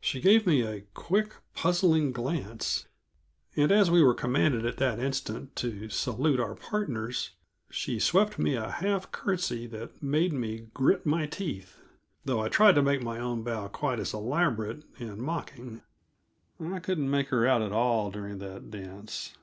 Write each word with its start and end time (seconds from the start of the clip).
She 0.00 0.20
gave 0.20 0.44
me 0.44 0.62
a 0.62 0.80
quick, 0.92 1.36
puzzling 1.54 2.10
glance, 2.10 2.88
and 3.54 3.70
as 3.70 3.92
we 3.92 4.02
were 4.02 4.12
commanded 4.12 4.66
at 4.66 4.76
that 4.78 4.98
instant 4.98 5.54
to 5.54 5.88
salute 5.88 6.40
our 6.40 6.56
partners, 6.56 7.30
she 7.70 8.00
swept 8.00 8.40
me 8.40 8.56
a 8.56 8.68
half 8.72 9.12
curtsy 9.12 9.68
that 9.68 10.02
made 10.02 10.32
me 10.32 10.66
grit 10.74 11.06
my 11.06 11.26
teeth, 11.26 11.78
though 12.24 12.40
I 12.40 12.48
tried 12.48 12.74
to 12.74 12.82
make 12.82 13.04
my 13.04 13.20
own 13.20 13.44
bow 13.44 13.68
quite 13.68 14.00
as 14.00 14.12
elaborate 14.12 14.82
and 14.98 15.18
mocking. 15.18 15.82
I 16.58 16.80
couldn't 16.80 17.08
make 17.08 17.28
her 17.28 17.46
out 17.46 17.62
at 17.62 17.70
all 17.70 18.10
during 18.10 18.38
that 18.38 18.72
dance. 18.72 19.36